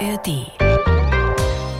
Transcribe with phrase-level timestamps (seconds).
[0.00, 0.46] ARD.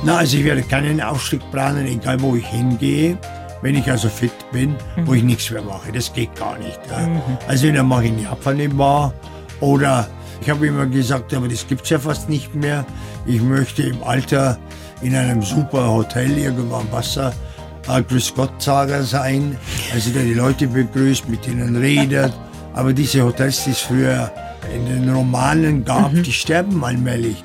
[0.04, 3.18] Na, also ich werde keinen Aufstieg planen, egal wo ich hingehe.
[3.62, 4.74] Wenn ich also fit bin,
[5.04, 6.80] wo ich nichts mehr mache, das geht gar nicht.
[6.88, 7.08] Ja.
[7.46, 9.12] Also dann mache ich in Japan eine Bar
[9.60, 10.08] oder
[10.40, 12.86] ich habe immer gesagt, aber das gibt's ja fast nicht mehr.
[13.26, 14.58] Ich möchte im Alter
[15.02, 17.34] in einem super Hotel irgendwo am Wasser
[17.88, 19.58] äh, Grüß Gott Sager sein,
[19.92, 22.32] also der die Leute begrüßt, mit ihnen redet.
[22.72, 24.32] Aber diese Hotels, die es früher
[24.74, 27.44] in den Romanen gab, die sterben allmählich.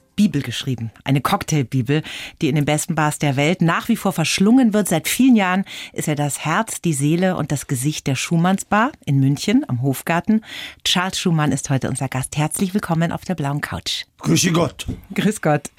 [0.21, 2.03] Bibel geschrieben, eine Cocktailbibel,
[2.43, 4.87] die in den besten Bars der Welt nach wie vor verschlungen wird.
[4.87, 9.19] Seit vielen Jahren ist er das Herz, die Seele und das Gesicht der Schumannsbar in
[9.19, 10.45] München am Hofgarten.
[10.83, 12.37] Charles Schumann ist heute unser Gast.
[12.37, 14.03] Herzlich willkommen auf der blauen Couch.
[14.21, 14.85] Grüße Gott.
[15.15, 15.69] Grüß Gott.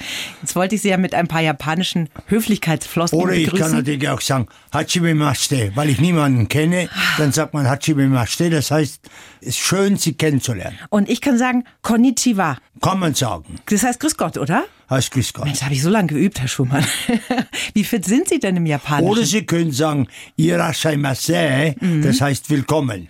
[0.42, 3.76] Jetzt wollte ich Sie ja mit ein paar japanischen Höflichkeitsfloskeln Oder ich kann begrüßen.
[3.76, 9.00] natürlich auch sagen, Hachimemashite, weil ich niemanden kenne, dann sagt man Hachimemashite, das heißt,
[9.40, 10.78] es ist schön, Sie kennenzulernen.
[10.90, 12.58] Und ich kann sagen Konnichiwa.
[12.80, 13.60] Kann man sagen.
[13.66, 14.64] Das heißt Grüß Gott, oder?
[14.90, 15.44] Heißt Grüß Gott.
[15.44, 16.84] Mensch, habe ich so lange geübt, Herr Schumann.
[17.74, 19.08] Wie fit sind Sie denn im Japanischen?
[19.10, 23.08] Oder Sie können sagen, Irashaimase, das heißt willkommen.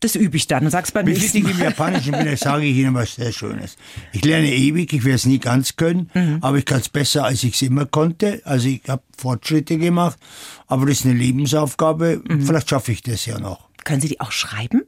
[0.00, 1.64] Das übe ich dann und sag's beim Wie nächsten ich im Mal.
[1.64, 3.76] Japanischen bin, sage ich Ihnen was sehr Schönes.
[4.12, 7.42] Ich lerne ewig, ich werde es nie ganz können, aber ich kann es besser, als
[7.44, 8.40] ich es immer konnte.
[8.44, 10.18] Also ich habe Fortschritte gemacht,
[10.66, 12.22] aber das ist eine Lebensaufgabe.
[12.40, 13.68] Vielleicht schaffe ich das ja noch.
[13.84, 14.82] Können Sie die auch schreiben?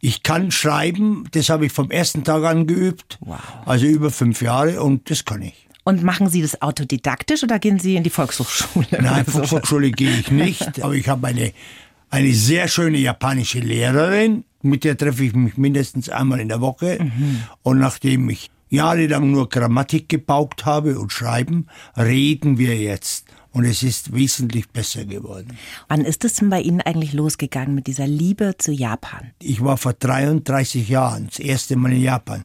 [0.00, 3.38] Ich kann schreiben, das habe ich vom ersten Tag an geübt, Wow.
[3.64, 5.68] also über fünf Jahre und das kann ich.
[5.84, 8.86] Und machen Sie das autodidaktisch oder gehen Sie in die Volkshochschule?
[9.00, 9.24] Nein?
[9.24, 11.52] Volksschule gehe ich nicht, aber ich habe eine,
[12.12, 17.10] eine sehr schöne japanische Lehrerin, mit der treffe ich mich mindestens einmal in der Woche.
[17.62, 21.66] Und nachdem ich jahrelang nur Grammatik gebaukt habe und schreiben,
[21.96, 23.26] reden wir jetzt.
[23.52, 25.56] Und es ist wesentlich besser geworden.
[25.88, 29.32] Wann ist es denn bei Ihnen eigentlich losgegangen mit dieser Liebe zu Japan?
[29.40, 32.44] Ich war vor 33 Jahren das erste Mal in Japan.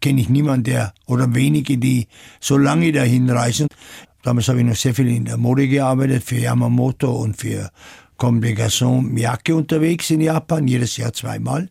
[0.00, 2.06] Kenne ich niemanden, der oder wenige, die
[2.40, 3.68] so lange dahin reisen.
[4.22, 7.70] Damals habe ich noch sehr viel in der Mode gearbeitet, für Yamamoto und für
[8.18, 11.68] Garçons Miyake unterwegs in Japan, jedes Jahr zweimal.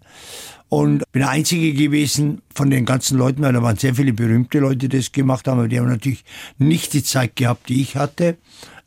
[0.69, 4.59] Und bin der Einzige gewesen von den ganzen Leuten, weil da waren sehr viele berühmte
[4.59, 6.25] Leute, die das gemacht haben, aber die haben natürlich
[6.57, 8.37] nicht die Zeit gehabt, die ich hatte,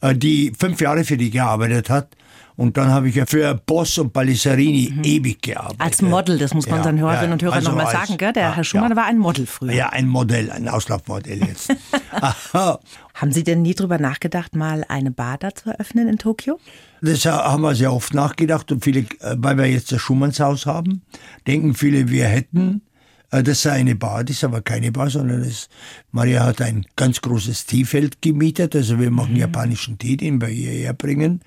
[0.01, 2.09] äh, die fünf Jahre für die gearbeitet hat.
[2.57, 5.79] Und dann habe ich ja für Boss und Pallisarini ewig gearbeitet.
[5.79, 5.85] Mhm.
[5.85, 8.33] Als Model, das muss man Ja, unseren Hörerinnen ja, und Hörern also nochmal sagen, gell?
[8.33, 8.97] Der ja, Herr Schumann ja.
[8.97, 9.73] war ein Model früher.
[9.73, 11.73] Ja, ein Modell, ein Auslaufmodell jetzt.
[12.53, 16.59] Haben Sie denn nie drüber nachgedacht, mal eine Bar da zu eröffnen in Tokio?
[17.01, 21.03] Das haben wir sehr oft nachgedacht und viele, äh, weil wir jetzt das Schumannshaus haben,
[21.47, 22.83] denken viele, wir hätten,
[23.31, 25.69] äh, das sei eine Bar, das ist aber keine Bar, sondern das,
[26.11, 30.93] Maria hat ein ganz großes Teefeld gemietet, also wir machen japanischen Tee, den wir hierher
[30.93, 31.41] bringen,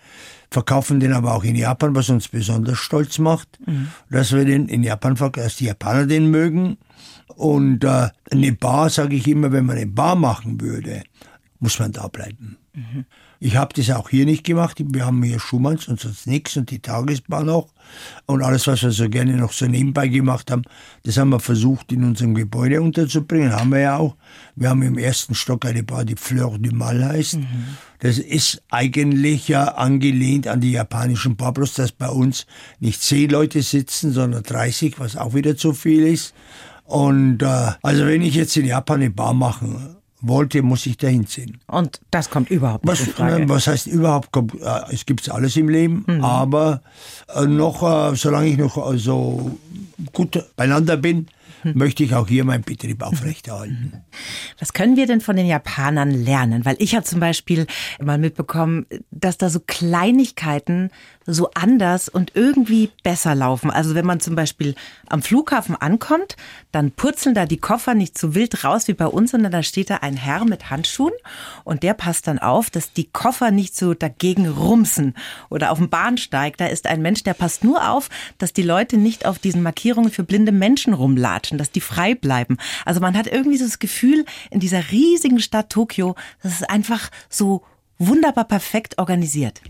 [0.49, 3.59] verkaufen den aber auch in Japan, was uns besonders stolz macht,
[4.09, 6.77] dass wir den in Japan verkaufen, dass die Japaner den mögen.
[7.35, 11.03] Und äh, eine Bar, sage ich immer, wenn man eine Bar machen würde,
[11.59, 12.57] muss man da bleiben.
[13.43, 14.77] Ich habe das auch hier nicht gemacht.
[14.79, 17.69] Wir haben hier Schumanns und sonst nichts und die Tagesbar noch.
[18.27, 20.61] Und alles, was wir so gerne noch so nebenbei gemacht haben,
[21.05, 23.51] das haben wir versucht in unserem Gebäude unterzubringen.
[23.51, 24.15] Haben wir ja auch.
[24.55, 27.39] Wir haben im ersten Stock eine Bar, die Fleur du Mal heißt.
[27.97, 32.45] Das ist eigentlich ja angelehnt an die japanischen Bar, bloß dass bei uns
[32.79, 36.35] nicht zehn Leute sitzen, sondern 30, was auch wieder zu viel ist.
[36.83, 41.25] Und äh, also wenn ich jetzt in Japan eine Bar machen wollte, muss ich dahin
[41.27, 41.59] ziehen.
[41.67, 43.31] Und das kommt überhaupt nicht Was, in Frage.
[43.39, 46.23] nein, was heißt überhaupt, kommt, äh, es gibt alles im Leben, Mhm.
[46.23, 46.81] aber
[47.35, 49.57] äh, noch, äh, solange ich noch äh, so
[50.13, 51.27] gut beieinander bin.
[51.73, 54.03] möchte ich auch hier meinen Betrieb aufrechterhalten.
[54.59, 56.65] Was können wir denn von den Japanern lernen?
[56.65, 57.67] Weil ich habe zum Beispiel
[58.01, 60.89] mal mitbekommen, dass da so Kleinigkeiten
[61.25, 63.69] so anders und irgendwie besser laufen.
[63.69, 64.75] Also wenn man zum Beispiel
[65.07, 66.35] am Flughafen ankommt,
[66.71, 69.89] dann purzeln da die Koffer nicht so wild raus wie bei uns, sondern da steht
[69.89, 71.13] da ein Herr mit Handschuhen
[71.63, 75.15] und der passt dann auf, dass die Koffer nicht so dagegen rumsen.
[75.49, 78.97] Oder auf dem Bahnsteig, da ist ein Mensch, der passt nur auf, dass die Leute
[78.97, 82.57] nicht auf diesen Markierungen für blinde Menschen rumlatschen, dass die frei bleiben.
[82.85, 87.09] Also man hat irgendwie so das Gefühl, in dieser riesigen Stadt Tokio, das ist einfach
[87.29, 87.63] so
[87.97, 89.61] wunderbar perfekt organisiert.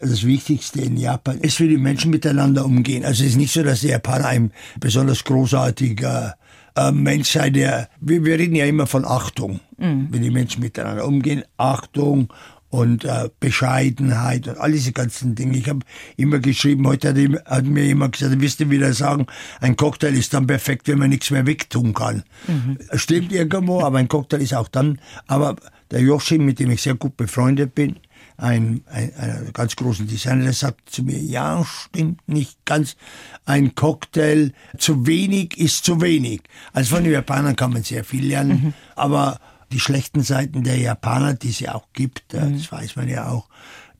[0.00, 3.04] Das Wichtigste in Japan ist, wie die Menschen miteinander umgehen.
[3.04, 6.36] Also es ist nicht so, dass der Japaner ein besonders großartiger
[6.76, 11.06] äh, Mensch sei, der, wir, wir reden ja immer von Achtung, wie die Menschen miteinander
[11.06, 12.32] umgehen, Achtung
[12.70, 15.58] und äh, Bescheidenheit und all diese ganzen Dinge.
[15.58, 15.80] Ich habe
[16.16, 19.26] immer geschrieben, heute hat, ihm, hat mir jemand gesagt, wirst du wieder sagen,
[19.60, 22.22] ein Cocktail ist dann perfekt, wenn man nichts mehr wegtun kann.
[22.46, 22.78] Mhm.
[22.94, 25.00] Stimmt irgendwo, aber ein Cocktail ist auch dann.
[25.26, 25.56] Aber
[25.90, 27.96] der Joachim, mit dem ich sehr gut befreundet bin,
[28.36, 32.96] ein, ein, ein ganz großen Designer, der sagt zu mir, ja, stimmt nicht ganz.
[33.44, 36.42] Ein Cocktail zu wenig ist zu wenig.
[36.72, 38.74] Also von den Japanern kann man sehr viel lernen, mhm.
[38.96, 39.40] aber
[39.72, 42.54] die schlechten Seiten der Japaner, die es ja auch gibt, mhm.
[42.56, 43.48] das weiß man ja auch,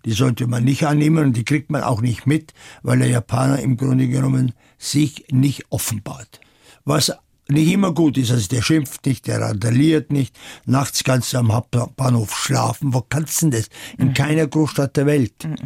[0.05, 3.61] die sollte man nicht annehmen und die kriegt man auch nicht mit, weil der Japaner
[3.61, 6.40] im Grunde genommen sich nicht offenbart.
[6.84, 7.12] Was
[7.49, 11.52] nicht immer gut ist, also der schimpft nicht, der randaliert nicht, nachts kannst du am
[11.52, 13.69] Hauptbahnhof schlafen, wo kannst du denn das?
[13.99, 14.14] In mhm.
[14.14, 15.44] keiner Großstadt der Welt.
[15.44, 15.56] Mhm.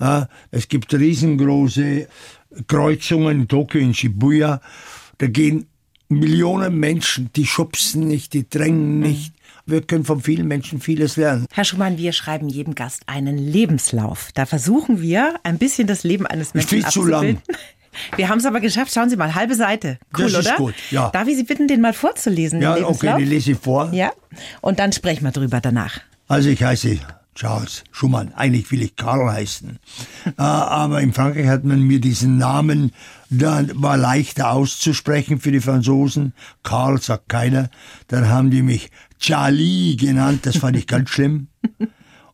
[0.00, 2.08] Ja, es gibt riesengroße
[2.66, 4.60] Kreuzungen in Tokio, in Shibuya,
[5.18, 5.66] da gehen
[6.08, 9.00] Millionen Menschen, die schubsen nicht, die drängen mhm.
[9.00, 9.34] nicht,
[9.66, 11.46] wir können von vielen Menschen vieles lernen.
[11.52, 14.30] Herr Schumann, wir schreiben jedem Gast einen Lebenslauf.
[14.34, 17.42] Da versuchen wir, ein bisschen das Leben eines Menschen Viel zu lang.
[18.16, 18.94] Wir haben es aber geschafft.
[18.94, 19.98] Schauen Sie mal, halbe Seite.
[20.16, 20.56] Cool, das ist oder?
[20.56, 21.10] gut, ja.
[21.10, 22.62] Darf ich Sie bitten, den mal vorzulesen?
[22.62, 23.92] Ja, okay, die lese ich vor.
[23.92, 24.12] Ja,
[24.62, 26.00] und dann sprechen wir drüber danach.
[26.26, 26.98] Also ich heiße
[27.34, 28.32] Charles Schumann.
[28.34, 29.78] Eigentlich will ich Karl heißen.
[30.26, 32.92] äh, aber in Frankreich hat man mir diesen Namen,
[33.30, 36.34] da war leichter auszusprechen für die Franzosen.
[36.62, 37.70] Karl sagt keiner.
[38.08, 40.46] Dann haben die mich Charlie genannt.
[40.46, 41.48] Das fand ich ganz schlimm.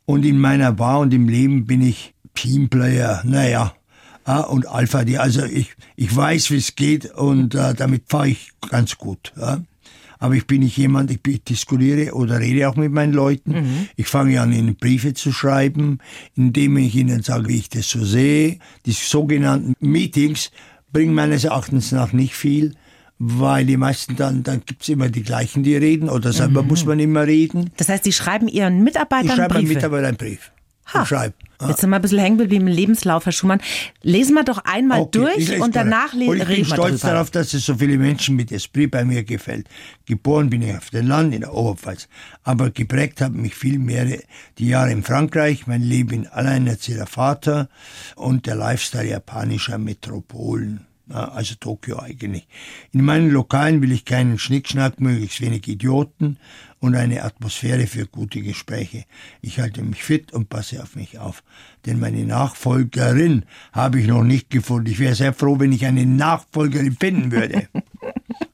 [0.05, 3.23] Und in meiner Bar und im Leben bin ich Teamplayer.
[3.25, 3.75] Naja,
[4.29, 8.29] Ah, und Alpha, die, also ich, ich weiß, wie es geht und äh, damit fahre
[8.29, 9.33] ich ganz gut.
[9.41, 9.63] Ja.
[10.19, 13.53] Aber ich bin nicht jemand, ich, ich diskutiere oder rede auch mit meinen Leuten.
[13.53, 13.89] Mhm.
[13.97, 15.99] Ich fange an, ihnen Briefe zu schreiben,
[16.35, 18.59] indem ich ihnen sage, wie ich das so sehe.
[18.87, 20.51] Die sogenannten Meetings
[20.93, 22.75] bringen meines Erachtens nach nicht viel
[23.19, 26.69] weil die meisten dann, dann gibt's immer die gleichen, die reden, oder selber mhm.
[26.69, 27.71] muss man immer reden.
[27.77, 29.33] Das heißt, Sie schreiben Ihren Mitarbeitern Briefe?
[29.33, 29.75] Ich schreibe Briefe.
[29.75, 30.53] Mitarbeitern einen Brief.
[30.95, 31.05] Ha.
[31.05, 31.35] Schreib.
[31.67, 33.61] Jetzt sind wir ein bisschen hängen geblieben im Lebenslauf, Herr Schumann.
[34.03, 37.13] Lesen wir doch einmal okay, durch und danach reden wir Ich bin stolz drüber.
[37.15, 39.69] darauf, dass es so viele Menschen mit Esprit bei mir gefällt.
[40.07, 42.09] Geboren bin ich auf dem Land in der Oberpfalz,
[42.45, 44.07] aber geprägt haben mich viel mehr
[44.59, 47.69] die Jahre in Frankreich, mein Leben in alleinerzieher Vater
[48.15, 52.47] und der Lifestyle japanischer Metropolen also Tokio eigentlich.
[52.93, 56.39] In meinen Lokalen will ich keinen Schnickschnack, möglichst wenig Idioten
[56.81, 59.05] und eine Atmosphäre für gute Gespräche.
[59.41, 61.43] Ich halte mich fit und passe auf mich auf.
[61.87, 64.91] Denn meine Nachfolgerin habe ich noch nicht gefunden.
[64.91, 67.69] Ich wäre sehr froh, wenn ich eine Nachfolgerin finden würde.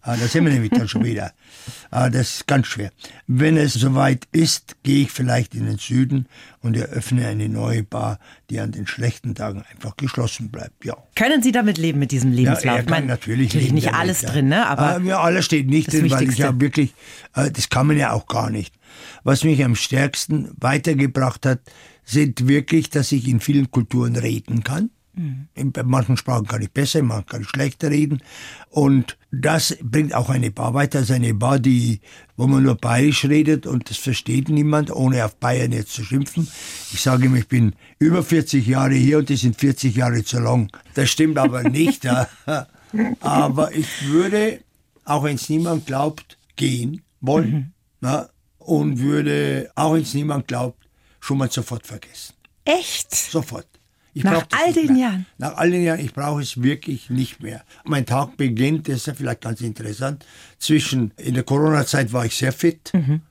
[0.05, 1.33] ah, da sind wir nämlich dann schon wieder.
[1.91, 2.93] Ah, das ist ganz schwer.
[3.27, 6.27] Wenn es soweit ist, gehe ich vielleicht in den Süden
[6.61, 8.19] und eröffne eine neue Bar,
[8.51, 10.85] die an den schlechten Tagen einfach geschlossen bleibt.
[10.85, 10.97] Ja.
[11.15, 12.65] Können Sie damit leben mit diesem Lebenslauf?
[12.65, 14.31] Ja, er kann natürlich, natürlich leben nicht damit, alles ja.
[14.31, 14.67] drin, ne?
[14.67, 16.95] Aber ja, alles steht nicht drin, weil ich ja wirklich,
[17.35, 18.75] äh, das kann man ja auch gar nicht.
[19.23, 21.61] Was mich am stärksten weitergebracht hat,
[22.05, 24.91] sind wirklich, dass ich in vielen Kulturen reden kann.
[25.17, 25.49] Mhm.
[25.55, 28.23] In manchen Sprachen kann ich besser, in manchen kann ich schlechter reden.
[28.71, 31.01] Und das bringt auch eine Bar weiter.
[31.01, 32.01] Also eine Bar, die,
[32.37, 36.49] wo man nur bayerisch redet und das versteht niemand, ohne auf Bayern jetzt zu schimpfen.
[36.93, 40.39] Ich sage ihm, ich bin über 40 Jahre hier und die sind 40 Jahre zu
[40.39, 40.71] lang.
[40.95, 42.07] Das stimmt aber nicht.
[43.21, 44.61] Aber ich würde,
[45.05, 47.53] auch wenn es niemand glaubt, gehen wollen.
[47.53, 47.73] Mhm.
[48.01, 48.29] Na,
[48.59, 50.89] und würde, auch wenn es niemand glaubt,
[51.21, 52.35] schon mal sofort vergessen.
[52.65, 53.15] Echt?
[53.15, 53.67] Sofort.
[54.15, 54.97] Ich Nach all den.
[54.97, 55.27] Jahren?
[55.39, 57.65] Nach all den Jahren, ich brauche es wirklich nicht mehr.
[57.85, 60.25] Mein Tag beginnt, das ist ja vielleicht ganz interessant,
[60.59, 62.93] zwischen, in der Corona-Zeit war ich sehr fit.
[62.95, 63.23] Mhm.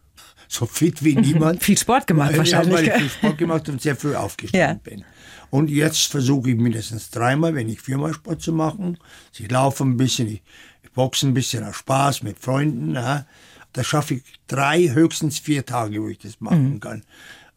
[0.50, 1.64] So fit wie niemand.
[1.64, 2.72] viel Sport gemacht wahrscheinlich.
[2.72, 4.92] Ja, weil ich viel Sport gemacht und sehr früh aufgestanden ja.
[4.92, 5.06] bin.
[5.50, 8.98] Und jetzt versuche ich mindestens dreimal, wenn nicht viermal Sport zu machen.
[9.40, 10.44] Ich laufe ein bisschen, ich,
[10.84, 12.96] ich boxe ein bisschen aus Spaß mit Freunden.
[12.96, 13.26] Ja.
[13.72, 16.80] Da schaffe ich drei, höchstens vier Tage, wo ich das machen mhm.
[16.82, 17.04] kann.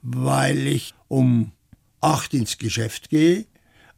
[0.01, 1.53] Weil ich um
[2.01, 3.47] acht ins Geschäft gehe,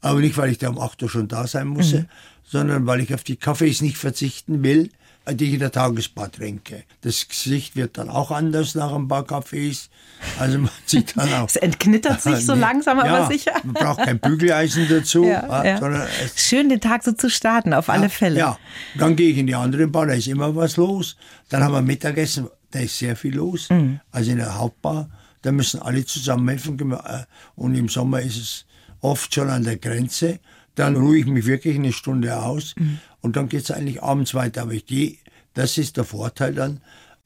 [0.01, 2.07] aber nicht, weil ich da um acht Uhr schon da sein muss, mhm.
[2.45, 4.91] sondern weil ich auf die Kaffees nicht verzichten will,
[5.35, 6.85] die ich in der Tagesbar trinke.
[7.03, 9.91] Das Gesicht wird dann auch anders nach ein paar Kaffees.
[10.39, 11.49] Also man sieht dann auch.
[11.49, 13.53] es entknittert sich so langsam, aber ja, sicher.
[13.63, 15.25] Man braucht kein Bügeleisen dazu.
[15.25, 16.07] Ja, ja.
[16.35, 18.39] Schön den Tag so zu starten, auf alle Fälle.
[18.39, 18.59] Ja,
[18.97, 21.17] dann gehe ich in die andere Bar, da ist immer was los.
[21.49, 23.69] Dann haben wir Mittagessen, da ist sehr viel los.
[23.71, 24.01] Mhm.
[24.11, 25.11] Also in der Hauptbar
[25.43, 26.79] da müssen alle zusammenhelfen.
[26.93, 28.67] Äh, und im Sommer ist es
[29.01, 30.41] oft schon an der Grenze.
[30.75, 33.01] Dann ruhe ich mich wirklich eine Stunde aus mhm.
[33.21, 34.63] und dann geht es eigentlich abends weiter.
[34.63, 35.17] Aber ich gehe,
[35.55, 36.81] das ist der Vorteil dann,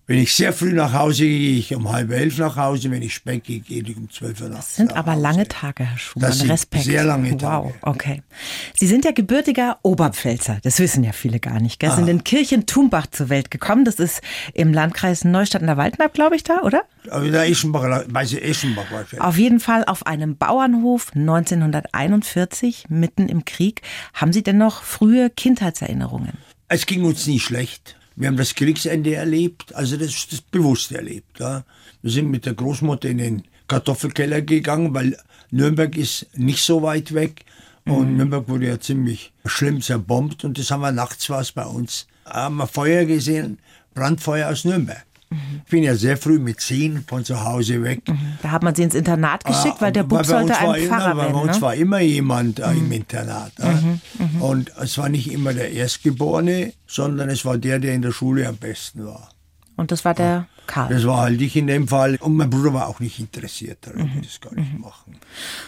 [0.07, 2.91] Wenn ich sehr früh nach Hause gehe, gehe ich um halb elf nach Hause.
[2.91, 4.67] Wenn ich spät gehe, gehe ich um zwölf Uhr nach Hause.
[4.67, 6.29] Das sind aber lange Tage, Herr Schumann.
[6.29, 6.85] Das sind Respekt.
[6.85, 7.67] sehr lange Tage.
[7.67, 8.23] Wow, okay.
[8.75, 10.59] Sie sind ja gebürtiger Oberpfälzer.
[10.65, 11.79] Das wissen ja viele gar nicht.
[11.79, 11.91] Gell?
[11.91, 11.97] Ah.
[11.97, 13.85] Sind in Kirchen-Tumbach zur Welt gekommen.
[13.85, 14.23] Das ist
[14.55, 16.83] im Landkreis Neustadt in der Waldmark, glaube ich, da, oder?
[17.09, 18.87] Aber der Eschenbach, weiß ich, Eschenbach.
[19.21, 23.83] Auf jeden Fall auf einem Bauernhof 1941, mitten im Krieg.
[24.15, 26.33] Haben Sie denn noch frühe Kindheitserinnerungen?
[26.67, 27.97] Es ging uns nie schlecht.
[28.17, 31.41] Wir haben das Kriegsende erlebt, also das, das bewusst erlebt.
[31.41, 31.65] Ja.
[32.03, 35.17] Wir sind mit der Großmutter in den Kartoffelkeller gegangen, weil
[35.51, 37.45] Nürnberg ist nicht so weit weg.
[37.85, 40.45] Und Nürnberg wurde ja ziemlich schlimm zerbombt.
[40.45, 42.07] Und das haben wir nachts was bei uns.
[42.25, 43.59] Haben wir Feuer gesehen,
[43.95, 45.05] Brandfeuer aus Nürnberg.
[45.65, 48.03] Ich bin ja sehr früh mit zehn von zu Hause weg.
[48.43, 51.15] Da hat man Sie ins Internat geschickt, weil der Bub bei sollte ein immer, Pfarrer
[51.15, 51.35] Bei werden.
[51.37, 51.57] uns Ne?
[51.57, 51.63] Mhm.
[51.63, 53.53] war immer jemand äh, im Internat.
[53.59, 53.79] ja.
[54.41, 58.47] Und es war nicht immer der Erstgeborene, sondern es war der, der in der Schule
[58.49, 59.31] am besten war.
[59.77, 60.91] Und das war der Karl.
[60.91, 62.17] Das war halt ich in dem Fall.
[62.21, 64.23] Und mein Bruder war auch nicht interessiert daran, Mhm.
[64.23, 65.17] das gar nicht machen.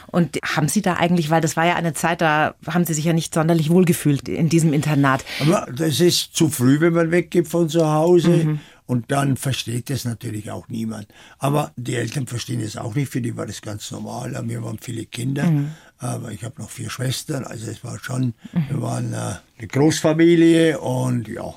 [0.07, 3.07] Und haben Sie da eigentlich, weil das war ja eine Zeit, da haben Sie sich
[3.07, 5.25] ja nicht sonderlich wohlgefühlt in diesem Internat.
[5.41, 8.29] Aber das ist zu früh, wenn man weggeht von zu Hause.
[8.31, 8.61] Mhm.
[8.87, 11.07] Und dann versteht das natürlich auch niemand.
[11.39, 13.11] Aber die Eltern verstehen es auch nicht.
[13.11, 14.39] Für die war das ganz normal.
[14.47, 15.47] Wir waren viele Kinder.
[15.51, 15.71] Mhm.
[15.99, 17.45] Aber ich habe noch vier Schwestern.
[17.45, 18.35] Also es war schon,
[18.69, 19.17] wir waren äh,
[19.59, 21.55] eine Großfamilie und ja.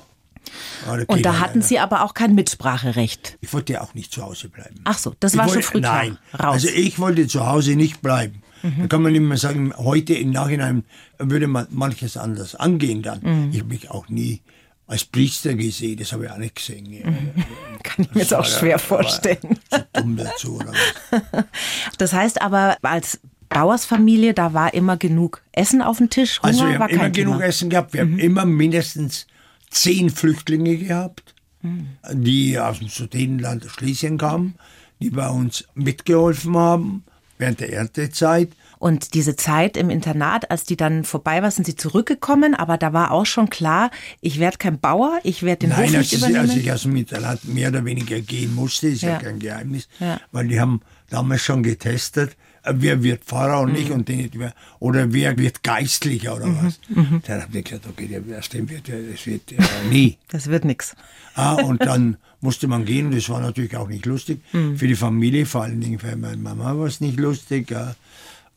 [1.08, 3.36] Und da hatten Sie aber auch kein Mitspracherecht.
[3.42, 4.76] Ich wollte ja auch nicht zu Hause bleiben.
[4.84, 5.96] Ach so, das Ich war schon wollte- früh klar.
[6.04, 6.40] Nein, Raus.
[6.42, 6.46] Mhm.
[6.48, 8.42] also ich wollte zu Hause nicht bleiben.
[8.62, 10.84] Da kann man immer sagen, heute im Nachhinein
[11.18, 13.20] würde man manches anders angehen dann.
[13.22, 13.50] Mhm.
[13.52, 14.40] Ich habe mich auch nie
[14.88, 16.92] als Priester gesehen, das habe ich auch nicht gesehen.
[16.92, 17.04] Ja,
[17.84, 19.58] Kann ich mir jetzt auch schwer vorstellen.
[19.70, 20.56] Zu dumm dazu.
[20.56, 21.44] Oder was.
[21.98, 26.38] Das heißt aber, als Bauersfamilie, da war immer genug Essen auf dem Tisch.
[26.42, 27.36] Hunger Also wir haben immer genug Thema.
[27.36, 27.42] Mhm.
[27.42, 27.92] Essen gehabt.
[27.92, 29.26] Wir haben immer mindestens
[29.70, 31.88] zehn Flüchtlinge gehabt, Mhm.
[32.12, 34.54] die aus dem Sudetenland Schlesien kamen,
[35.00, 37.04] die bei uns mitgeholfen haben
[37.36, 38.50] während der Erntezeit.
[38.78, 42.92] Und diese Zeit im Internat, als die dann vorbei war, sind sie zurückgekommen, aber da
[42.92, 46.12] war auch schon klar, ich werde kein Bauer, ich werde den Hof Nein, nicht als,
[46.12, 46.40] ich- übernehmen.
[46.40, 49.18] als ich aus dem Internat mehr oder weniger gehen musste, ist ja, Ja.
[49.18, 50.20] kein Geheimnis, Ja.
[50.32, 50.80] weil die haben
[51.10, 53.74] damals schon getestet, äh, wer wird Pfarrer und Mhm.
[53.78, 56.78] nicht und den, wer, oder wer wird Geistlicher oder was.
[56.88, 57.22] Mhm.
[57.26, 59.58] Dann haben die gesagt, okay, der aus dem wird, das wird ja
[59.90, 60.18] nie.
[60.28, 60.94] das wird nix.
[61.34, 64.40] Ah, und dann musste man gehen und das war natürlich auch nicht lustig.
[64.52, 64.76] Mhm.
[64.78, 67.70] Für die Familie, vor allen Dingen für meine Mama war es nicht lustig.
[67.70, 67.94] Ja.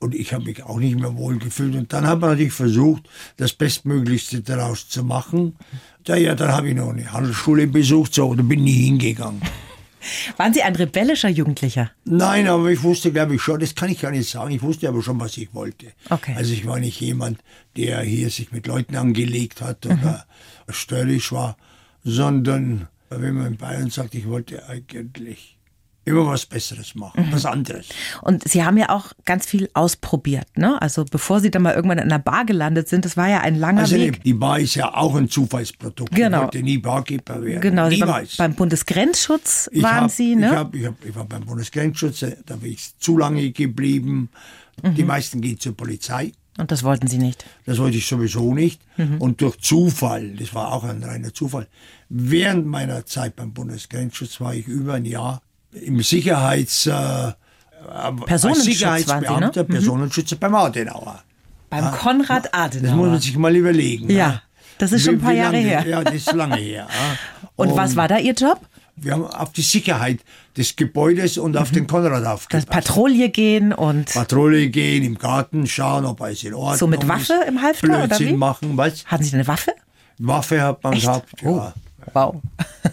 [0.02, 1.76] Und ich habe mich auch nicht mehr wohl gefühlt.
[1.76, 5.56] Und dann hat man natürlich versucht, das Bestmöglichste daraus zu machen.
[6.08, 9.42] Ja, ja, dann habe ich noch eine Handelsschule besucht, so, da bin ich nie hingegangen.
[10.38, 11.92] Waren Sie ein rebellischer Jugendlicher?
[12.06, 14.90] Nein, aber ich wusste, glaube ich, schon, das kann ich gar nicht sagen, ich wusste
[14.90, 15.94] aber schon, was ich wollte.
[16.10, 16.34] Okay.
[16.36, 17.40] Also ich war nicht jemand,
[17.78, 20.26] der hier sich mit Leuten angelegt hat oder
[20.70, 21.56] störrisch war,
[22.04, 25.60] sondern wenn man in Bayern sagt, ich wollte eigentlich
[26.04, 27.90] immer was Besseres machen, was anderes.
[28.22, 30.82] Und Sie haben ja auch ganz viel ausprobiert, ne?
[30.82, 33.56] Also bevor Sie dann mal irgendwann in einer Bar gelandet sind, das war ja ein
[33.56, 34.24] langer Also die, Weg.
[34.24, 36.14] die Bar ist ja auch ein Zufallsprodukt.
[36.16, 36.38] Genau.
[36.38, 37.62] Ich wollte nie Barkeeper werden.
[37.62, 38.38] Genau, Sie beim, Niemals.
[38.38, 40.52] beim Bundesgrenzschutz Ich waren hab, Sie, Ich, ne?
[40.52, 44.30] hab, ich, hab, ich war beim Bundesgrenzschutz, äh, da bin ich zu lange geblieben.
[44.84, 44.96] Mhm.
[44.96, 46.32] Die meisten gehen zur Polizei.
[46.58, 47.46] Und das wollten Sie nicht.
[47.66, 48.82] Das wollte ich sowieso nicht.
[48.98, 49.20] Mhm.
[49.22, 51.68] Und durch Zufall, das war auch ein reiner Zufall,
[52.10, 55.42] während meiner Zeit beim Bundesgrenzschutz war ich über ein Jahr
[55.74, 56.88] im Sicherheits...
[56.88, 57.34] Äh,
[58.26, 59.52] Personenschutz waren Sie, Sicherheitsbeamter, ne?
[59.56, 59.68] Mhm.
[59.68, 61.24] Personenschützer beim Adenauer.
[61.70, 63.08] Beim Konrad Das muss Adenauer.
[63.08, 64.10] man sich mal überlegen.
[64.10, 64.42] Ja,
[64.78, 65.88] das ist schon ein paar Jahre lange, her.
[65.88, 66.88] Ja, das ist lange her.
[66.90, 67.18] ja.
[67.56, 68.60] Und was war da Ihr Job?
[68.96, 70.20] Wir haben auf die Sicherheit
[70.58, 72.70] des Gebäudes und auf den Konrad Das aufgepasst.
[72.70, 77.10] Patrouille gehen und Patrouille gehen, im Garten schauen, ob alles in Ordnung So mit ist.
[77.10, 78.34] Waffe im Halfter, oder Blödsinn wie?
[78.34, 79.06] machen, was?
[79.06, 79.72] hatten Sie eine Waffe?
[80.20, 81.04] Waffe hat man Echt?
[81.04, 81.74] gehabt, Oh, ja.
[82.14, 82.36] Wow.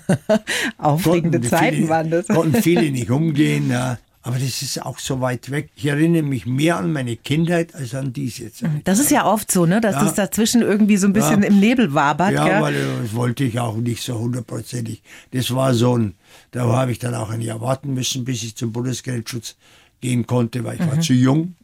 [0.78, 2.28] Aufregende Konnten Zeiten viele, waren das.
[2.28, 3.98] Konnten viele nicht umgehen, ja.
[4.22, 5.70] Aber das ist auch so weit weg.
[5.76, 8.82] Ich erinnere mich mehr an meine Kindheit als an diese Zeit.
[8.84, 10.04] Das ist ja oft so, ne, dass Ja.
[10.04, 11.48] das dazwischen irgendwie so ein bisschen Ja.
[11.48, 12.32] im Nebel wabert.
[12.32, 12.60] Ja, gell?
[12.60, 15.02] weil äh, das wollte ich auch nicht so hundertprozentig.
[15.30, 16.14] Das war so ein,
[16.50, 19.56] da habe ich dann auch ein Jahr warten müssen, bis ich zum Bundesgrenzschutz
[20.00, 20.90] gehen konnte, weil ich Mhm.
[20.90, 21.54] war zu jung.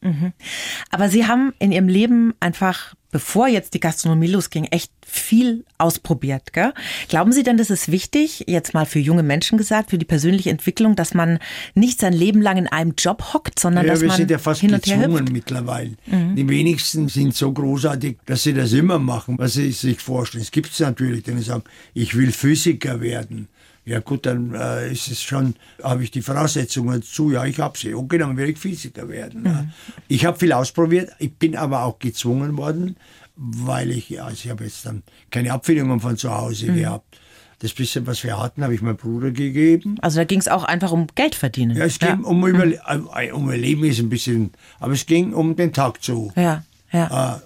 [0.91, 6.53] Aber Sie haben in Ihrem Leben einfach, bevor jetzt die Gastronomie losging, echt viel ausprobiert.
[6.53, 6.73] Gell?
[7.09, 10.51] Glauben Sie denn, das ist wichtig, jetzt mal für junge Menschen gesagt, für die persönliche
[10.51, 11.39] Entwicklung, dass man
[11.75, 14.39] nicht sein Leben lang in einem Job hockt, sondern Ja, dass wir man sind ja
[14.39, 15.29] fast hin und her gezwungen hüpft?
[15.29, 15.33] Mhm.
[15.35, 15.91] mittlerweile.
[16.07, 20.43] Die wenigsten sind so großartig, dass sie das immer machen, was sie sich vorstellen.
[20.43, 21.63] Es gibt es natürlich, die sagen,
[21.93, 23.49] ich will Physiker werden.
[23.87, 27.77] Ja gut, dann äh, ist es schon, habe ich die Voraussetzungen dazu, ja, ich habe
[27.77, 27.95] sie.
[27.95, 29.41] Okay, dann will ich Physiker werden.
[29.43, 29.47] Mhm.
[29.47, 29.67] Ja.
[30.09, 32.97] Ich habe viel ausprobiert, ich bin aber auch gezwungen worden,
[33.37, 36.77] weil ich, also ich habe jetzt dann keine Abfindungen von zu Hause Mhm.
[36.77, 37.19] gehabt.
[37.61, 39.97] Das bisschen, was wir hatten, habe ich meinem Bruder gegeben.
[40.03, 41.77] Also da ging es auch einfach um Geld verdienen.
[41.77, 42.81] Ja, es ging um, Überle
[43.17, 44.51] äh, um Überleben ist ein bisschen,
[44.81, 46.63] aber es ging um den Tag zu Ja,
[46.93, 47.37] ja.
[47.37, 47.41] äh,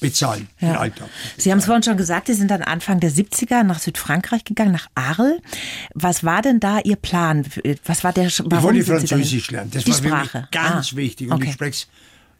[0.00, 0.78] bezahlen, den Ja.
[0.80, 1.08] Alltag.
[1.36, 4.72] Sie haben es vorhin schon gesagt, Sie sind dann Anfang der 70er nach Südfrankreich gegangen,
[4.72, 5.40] nach Arles.
[5.94, 7.44] Was war denn da Ihr Plan?
[7.84, 9.06] Was war der Ich warum wollte Sie dahin?
[9.06, 9.70] Französisch lernen.
[9.72, 10.38] Das Die war für Sprache.
[10.40, 11.28] mich ganz ah, wichtig.
[11.28, 11.46] Und okay.
[11.48, 11.88] ich spreche es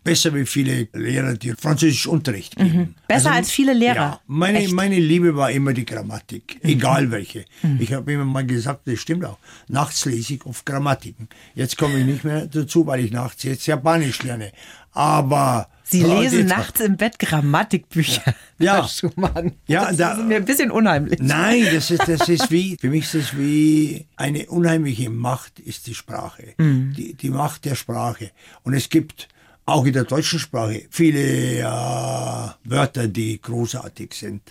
[0.05, 2.77] besser wie viele Lehrer, die Französisch Unterricht geben.
[2.77, 2.95] Mhm.
[3.07, 3.95] Besser als viele Lehrer?
[3.95, 4.71] Ja, meine, Echt?
[4.71, 4.77] Mhm.
[4.77, 7.45] meine Liebe war immer die Grammatik, egal welche.
[7.79, 9.39] Ich habe immer mal gesagt, das stimmt auch.
[9.69, 11.29] Nachts lese ich oft Grammatiken.
[11.55, 14.51] Jetzt komme ich nicht mehr dazu, weil ich nachts jetzt Japanisch lerne.
[14.93, 18.35] Aber Sie lesen nachts im Bett Grammatikbücher.
[18.59, 18.77] Ja.
[18.83, 19.53] Herr Schumann.
[19.67, 21.21] Ja, das da- ist mir ein bisschen unheimlich.
[21.21, 25.87] Nein, das ist, das ist wie, für mich ist das wie eine unheimliche Macht ist
[25.87, 26.55] die Sprache.
[26.59, 26.95] Mhm.
[26.97, 28.31] Die, die Macht der Sprache.
[28.63, 29.29] Und es gibt
[29.67, 34.43] auch in der deutschen Sprache viele ja, Wörter, die großartig sind.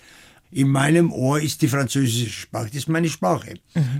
[0.51, 3.53] In meinem Ohr ist die französische Sprache, das ist meine Sprache.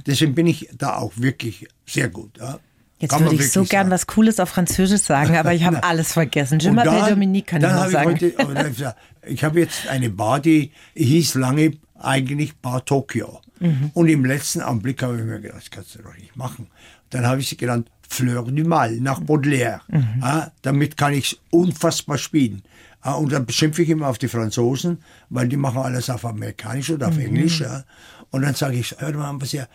[0.05, 2.37] Deswegen bin ich da auch wirklich sehr gut.
[2.37, 2.59] Ja.
[3.01, 3.07] Mhm.
[3.09, 3.91] Jetzt würde ich so gern sagen.
[3.91, 6.59] was Cooles auf Französisch sagen, aber ich habe alles vergessen.
[6.59, 8.45] Je m'appelle Dominique kann ich dann noch habe ich sagen.
[8.45, 13.39] heute, hab ich habe jetzt eine Bar, die hieß lange eigentlich Bar Tokio.
[13.59, 13.91] Mhm.
[13.93, 16.67] Und im letzten Augenblick habe ich mir gedacht, das kannst du doch nicht machen.
[17.11, 19.81] Dann habe ich sie genannt Fleur du Mal nach Baudelaire.
[19.87, 20.05] Mhm.
[20.21, 22.63] Ja, damit kann ich es unfassbar spielen.
[23.05, 26.89] Ja, und dann beschimpfe ich immer auf die Franzosen, weil die machen alles auf Amerikanisch
[26.91, 27.21] oder auf Mhm.
[27.25, 27.61] Englisch.
[27.61, 27.83] Ja.
[28.31, 29.67] Und dann sage ich, hört mal, was ihr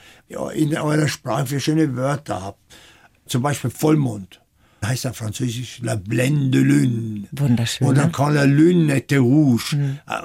[0.54, 2.58] in eurer Sprache für schöne Wörter habt.
[3.26, 4.40] Zum Beispiel Vollmond.
[4.84, 7.24] Heißt auf Französisch La Blaine de Lune.
[7.32, 8.12] Wunderschön, Oder ne?
[8.12, 9.74] Quand la Lune était rouge.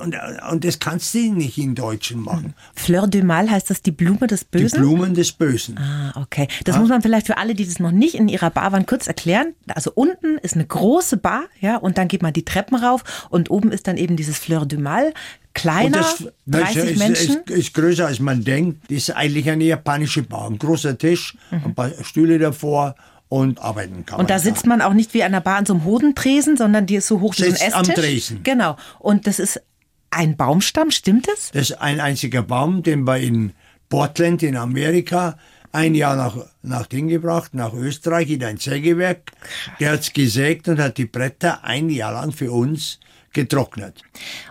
[0.04, 0.16] Und,
[0.52, 2.54] und das kannst du nicht in Deutschen machen.
[2.76, 4.80] Fleur du Mal heißt das die Blume des Die Bösen?
[4.80, 5.78] Blumen des Bösen.
[5.80, 6.48] Ah, okay.
[6.66, 9.08] Das muss man vielleicht für alle, die das noch nicht in ihrer Bar waren, kurz
[9.08, 9.54] erklären.
[9.68, 13.50] Also unten ist eine große Bar, ja, und dann geht man die Treppen rauf und
[13.50, 15.14] oben ist dann eben dieses Fleur du Mal.
[15.54, 17.38] Kleiner, das, 30 ist, Menschen.
[17.46, 18.90] Ist, ist größer als man denkt.
[18.90, 20.48] Das ist eigentlich eine japanische Bar.
[20.48, 22.96] Ein großer Tisch, ein paar Stühle davor
[23.32, 25.74] und arbeiten kann Und da sitzt man auch nicht wie an der Bar an so
[25.74, 27.96] einem Hodentresen, sondern die ist so hoch wie so ein Sitzt am Esstisch.
[27.96, 28.44] Tresen.
[28.44, 28.76] Genau.
[29.00, 29.62] Und das ist
[30.10, 31.50] ein Baumstamm, stimmt es?
[31.52, 33.54] Das ist ein einziger Baum, den wir in
[33.88, 35.38] Portland in Amerika
[35.72, 39.32] ein Jahr nach, nach Ding gebracht, nach Österreich in ein Sägewerk.
[39.80, 43.00] Der hat's gesägt und hat die Bretter ein Jahr lang für uns
[43.34, 44.02] getrocknet.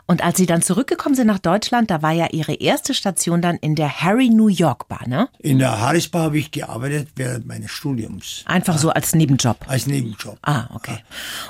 [0.07, 3.57] Und als Sie dann zurückgekommen sind nach Deutschland, da war ja Ihre erste Station dann
[3.57, 5.29] in der Harry New York Bar, ne?
[5.38, 9.59] In der Harrisbar habe ich gearbeitet während meines Studiums Einfach so als Nebenjob.
[9.69, 10.38] als Nebenjob.
[10.43, 10.99] Ah, okay.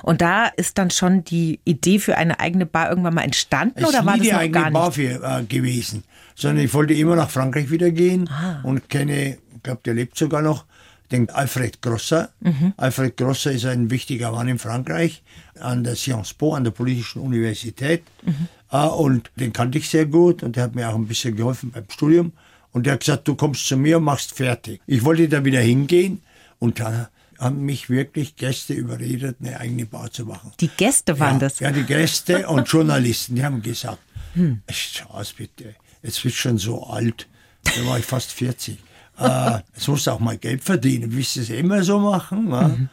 [0.02, 3.88] Und da ist dann schon die Idee für eine eigene Bar irgendwann mal entstanden Es
[3.88, 4.94] oder war das noch eigene gar Bar nicht?
[4.96, 8.60] für, äh, gewesen, sondern ich wollte immer nach Frankreich wieder gehen Ah.
[8.64, 10.64] und kenne, ich glaube, der lebt sogar noch,
[11.12, 12.30] den Alfred Grosser.
[12.40, 12.72] Mhm.
[12.76, 15.22] Alfred Grosser ist ein wichtiger Mann in Frankreich
[15.58, 18.02] an der Sciences Po, an der Politischen Universität.
[18.24, 18.48] Mhm.
[18.70, 21.70] Äh, und den kannte ich sehr gut und der hat mir auch ein bisschen geholfen
[21.70, 22.32] beim Studium.
[22.72, 24.80] Und der hat gesagt, du kommst zu mir und machst fertig.
[24.86, 26.22] Ich wollte da wieder hingehen
[26.58, 30.52] und dann haben mich wirklich Gäste überredet, eine eigene Bar zu machen.
[30.60, 31.58] Die Gäste waren ja, das.
[31.58, 33.98] Ja, die Gäste und Journalisten, die haben gesagt,
[34.34, 34.62] Hm.
[34.70, 37.26] Schaus bitte, jetzt bist du schon so alt.
[37.64, 38.78] Da war ich fast 40.
[39.20, 41.12] äh, jetzt musst du auch mal Geld verdienen.
[41.14, 42.50] Willst du es immer so machen?
[42.50, 42.68] Ja?
[42.68, 42.88] Mhm.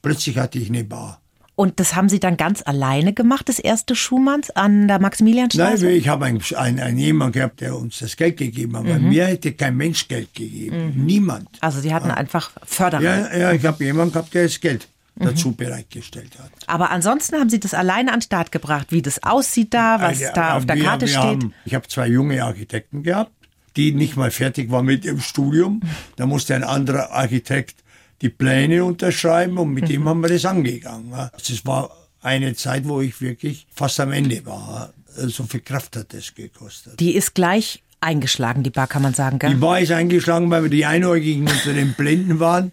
[0.00, 1.18] Plötzlich hatte ich eine Bar.
[1.54, 5.90] Und das haben Sie dann ganz alleine gemacht, das erste Schumanns an der Nein, Maximilianstraße?
[5.90, 8.84] ich habe einen, einen, einen jemanden gehabt, der uns das Geld gegeben hat.
[8.84, 9.10] Mhm.
[9.10, 10.94] mir hätte kein Mensch Geld gegeben.
[11.04, 11.48] Niemand.
[11.60, 13.02] also Sie hatten einfach Förderer.
[13.02, 15.24] Ja, ja, ich habe jemanden gehabt, der das Geld Mhm.
[15.26, 16.50] dazu bereitgestellt hat.
[16.66, 20.22] Aber ansonsten haben Sie das alleine an den Start gebracht, wie das aussieht da, was
[20.22, 21.18] Also, da auf der Karte steht.
[21.20, 23.30] Haben, ich habe zwei junge Architekten gehabt,
[23.76, 25.80] die nicht mal fertig waren mit ihrem Studium.
[26.16, 27.76] Da musste ein anderer Architekt
[28.20, 29.88] die Pläne unterschreiben und mit Mhm.
[29.88, 31.10] dem haben wir das angegangen.
[31.12, 34.92] Das war eine Zeit, wo ich wirklich fast am Ende war.
[35.14, 37.00] So viel Kraft hat das gekostet.
[37.00, 39.50] Die ist gleich eingeschlagen, die Bar, kann man sagen, gell?
[39.50, 42.72] Die Bar ist eingeschlagen, weil wir die Einäugigen unter den Blinden waren.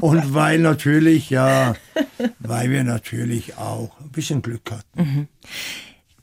[0.00, 1.74] Und weil natürlich, ja,
[2.40, 5.28] weil wir natürlich auch ein bisschen Glück hatten.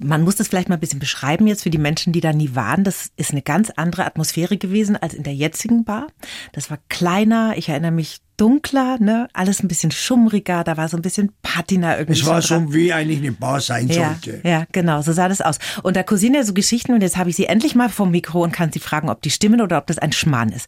[0.03, 2.55] Man muss das vielleicht mal ein bisschen beschreiben jetzt für die Menschen, die da nie
[2.55, 2.83] waren.
[2.83, 6.07] Das ist eine ganz andere Atmosphäre gewesen als in der jetzigen Bar.
[6.53, 9.27] Das war kleiner, ich erinnere mich dunkler, ne?
[9.33, 12.19] alles ein bisschen schummriger, da war so ein bisschen Patina irgendwie.
[12.21, 12.67] Es war dran.
[12.69, 14.41] so, wie eigentlich eine Bar sein Ja, sollte.
[14.43, 15.59] ja, genau, so sah das aus.
[15.83, 18.43] Und da kursieren ja so Geschichten und jetzt habe ich sie endlich mal vom Mikro
[18.43, 20.67] und kann sie fragen, ob die stimmen oder ob das ein Schmarrn ist.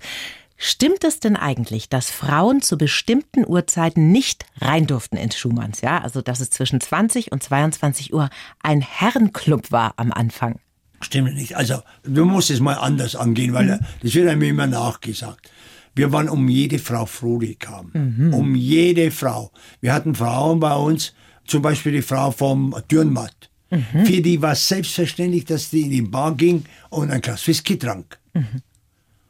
[0.56, 5.82] Stimmt es denn eigentlich, dass Frauen zu bestimmten Uhrzeiten nicht rein durften ins Schumanns?
[5.82, 8.30] Ja, also dass es zwischen 20 und 22 Uhr
[8.62, 10.60] ein Herrenclub war am Anfang.
[11.02, 11.58] Stimmt nicht.
[11.58, 13.80] Also, du musst es mal anders angehen, weil Mhm.
[14.02, 15.52] das wird einem immer nachgesagt.
[15.96, 17.92] Wir waren um jede Frau froh, die kam.
[17.94, 18.34] Mhm.
[18.34, 19.52] Um jede Frau.
[19.82, 21.14] Wir hatten Frauen bei uns,
[21.46, 23.50] zum Beispiel die Frau vom Dürrenmatt.
[23.70, 24.06] Mhm.
[24.06, 27.78] Für die war es selbstverständlich, dass die in die Bar ging und ein Glas Whisky
[27.78, 28.18] trank.
[28.34, 28.62] Mhm.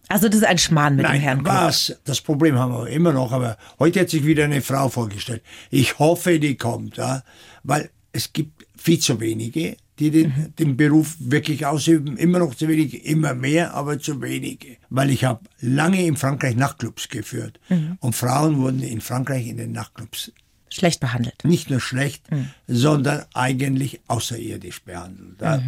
[0.10, 1.54] Also das ist ein Schmarrn mit Nein, dem Herrn Klug.
[1.54, 1.96] was?
[2.04, 5.42] Das Problem haben wir immer noch, aber heute hat sich wieder eine Frau vorgestellt.
[5.72, 7.24] Ich hoffe, die kommt, ja,
[7.64, 10.56] weil es gibt viel zu wenige, die den, Mhm.
[10.58, 12.18] den Beruf wirklich ausüben.
[12.18, 14.78] Immer noch zu wenige, immer mehr, aber zu wenige.
[14.90, 17.98] Weil ich habe lange in Frankreich Nachtclubs geführt Mhm.
[18.02, 20.32] und Frauen wurden in Frankreich in den Nachtclubs
[20.70, 21.44] Schlecht behandelt.
[21.46, 22.50] nicht nur schlecht, Mhm.
[22.68, 25.40] sondern eigentlich außerirdisch behandelt.
[25.42, 25.62] Ja.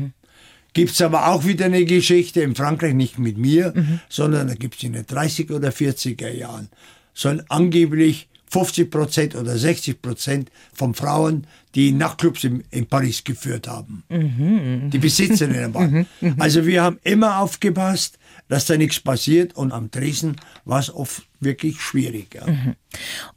[0.76, 3.74] Gibt's aber auch wieder eine Geschichte in Frankreich, nicht mit mir,
[4.10, 6.68] sondern da gibt's in den 30er oder 40er Jahren,
[7.14, 13.68] sollen angeblich 50 Prozent oder 60 Prozent von Frauen, die Nachtclubs in, in Paris geführt
[13.68, 14.04] haben.
[14.92, 16.06] Die Besitzerinnen waren.
[16.40, 21.24] Also wir haben immer aufgepasst, dass da nichts passiert und am Tresen war es oft
[21.40, 22.36] wirklich schwierig.
[22.36, 22.46] Ja.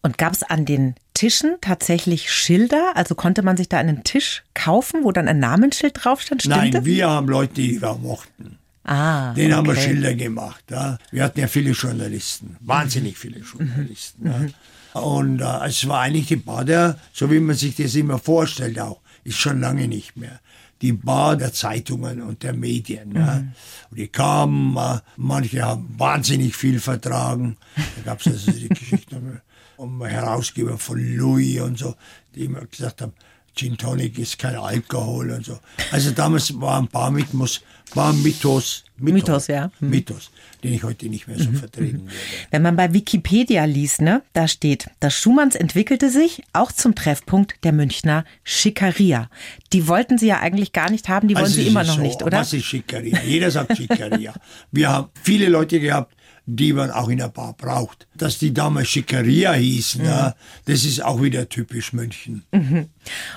[0.03, 2.92] Und gab es an den Tischen tatsächlich Schilder?
[2.94, 6.44] Also konnte man sich da einen Tisch kaufen, wo dann ein Namensschild drauf stand?
[6.47, 8.59] Nein, wir haben Leute, die wir mochten.
[8.85, 9.83] ah, Den haben wir okay.
[9.83, 10.64] Schilder gemacht.
[10.71, 10.99] Ja.
[11.11, 14.27] Wir hatten ja viele Journalisten, wahnsinnig viele Journalisten.
[14.27, 15.01] Ja.
[15.01, 18.79] Und äh, es war eigentlich die Bar der, so wie man sich das immer vorstellt
[18.81, 20.40] auch, ist schon lange nicht mehr.
[20.81, 23.14] Die Bar der Zeitungen und der Medien.
[23.14, 23.45] Ja.
[23.91, 24.77] Und die kamen,
[25.17, 27.57] manche haben wahnsinnig viel vertragen.
[27.97, 29.43] Da gab es also die Geschichte
[29.77, 31.95] um Herausgeber von Louis und so,
[32.35, 33.12] die immer gesagt haben,
[33.59, 35.59] Gin Tonic ist kein Alkohol und so.
[35.90, 37.61] Also damals war ein paar Mythos,
[37.92, 39.73] war ein Mythos, Mythos, ja.
[39.81, 39.90] Mhm.
[39.90, 40.31] Mythos,
[40.62, 42.14] den ich heute nicht mehr so vertreten würde.
[42.53, 47.57] Wenn man bei Wikipedia liest, ne, da steht, das Schumanns entwickelte sich auch zum Treffpunkt
[47.64, 49.29] der Münchner Schickeria.
[49.73, 52.03] Die wollten sie ja eigentlich gar nicht haben, die wollen Also sie immer noch so,
[52.03, 52.38] nicht, oder?
[52.38, 53.21] Was ist Schickeria?
[53.25, 54.35] Jeder sagt Schickeria.
[54.71, 56.14] Wir haben viele Leute gehabt,
[56.51, 58.07] die man auch in der Bar braucht.
[58.17, 60.35] Dass die damals Schickeria hießen, ja,
[60.65, 62.43] das ist auch wieder typisch München.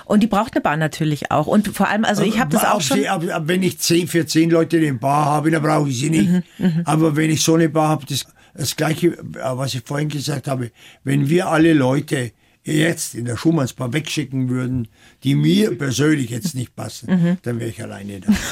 [0.06, 1.46] Und die braucht eine Bar natürlich auch.
[1.46, 2.96] Und vor allem, also ich habe das auch schon.
[2.96, 5.90] Sie, ab, ab, wenn ich zehn für zehn Leute in der Bar habe, dann brauche
[5.90, 6.42] ich sie nicht.
[6.58, 10.08] Mhm, Aber wenn ich so eine Bar habe, das, das Gleiche, äh, was ich vorhin
[10.08, 10.70] gesagt habe,
[11.04, 12.32] wenn wir alle Leute
[12.64, 14.88] jetzt in der Schumannsbar wegschicken würden,
[15.22, 17.36] die mir persönlich jetzt nicht passen, Mhm.
[17.42, 18.32] dann wäre ich alleine da.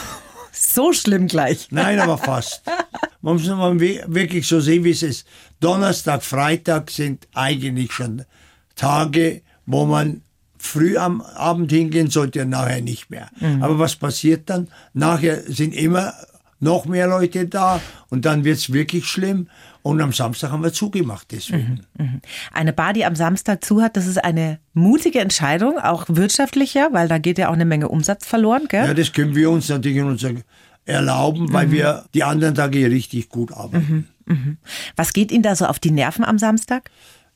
[0.52, 1.68] So schlimm gleich.
[1.70, 2.62] Nein, aber fast.
[3.22, 5.26] Man muss mal we- wirklich so sehen, wie es ist.
[5.60, 8.22] Donnerstag, Freitag sind eigentlich schon
[8.76, 10.22] Tage, wo man
[10.58, 13.28] früh am Abend hingehen sollte und nachher nicht mehr.
[13.60, 14.68] Aber was passiert dann?
[14.92, 16.12] Nachher sind immer
[16.62, 17.80] noch mehr Leute da
[18.10, 19.48] und dann wird's wirklich schlimm.
[19.82, 21.80] Und am Samstag haben wir zugemacht deswegen.
[22.52, 27.08] Eine Bar, die am Samstag zu hat, das ist eine mutige Entscheidung, auch wirtschaftlicher, weil
[27.08, 28.84] da geht ja auch eine Menge Umsatz verloren, gell?
[28.84, 30.32] Ja, das können wir uns natürlich in unser
[30.84, 34.08] erlauben, weil wir die anderen Tage richtig gut arbeiten.
[34.96, 36.90] Was geht Ihnen da so auf die Nerven am Samstag?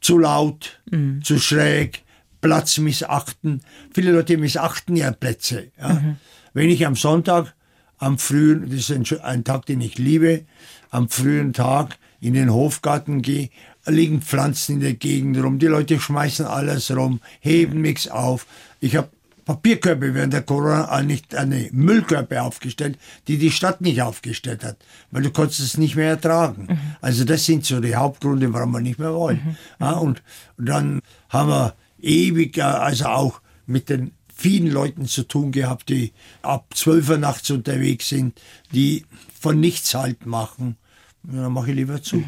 [0.04, 0.82] zu laut,
[1.22, 2.02] zu schräg,
[2.42, 3.62] Platz missachten.
[3.94, 5.72] Viele Leute missachten ja Plätze.
[5.78, 6.14] Ja.
[6.52, 7.54] Wenn ich am Sonntag,
[7.96, 10.44] am frühen, das ist ein, ein Tag, den ich liebe,
[10.90, 13.48] am frühen Tag in den Hofgarten gehe,
[13.86, 18.46] liegen Pflanzen in der Gegend rum, die Leute schmeißen alles rum, heben nichts auf.
[18.80, 19.08] Ich habe
[19.44, 24.78] Papierkörbe während der Corona nicht eine Müllkörbe aufgestellt, die die Stadt nicht aufgestellt hat,
[25.10, 26.68] weil du konntest es nicht mehr ertragen.
[27.00, 29.56] Also das sind so die Hauptgründe, warum wir nicht mehr wollen.
[29.80, 30.22] Ja, und
[30.56, 36.12] dann haben wir ewig, äh, also auch mit den vielen Leuten zu tun gehabt, die
[36.42, 38.40] ab 12 Uhr nachts unterwegs sind,
[38.72, 39.06] die
[39.38, 40.76] von nichts halt machen.
[41.30, 42.24] Ja, dann mache ich lieber zu.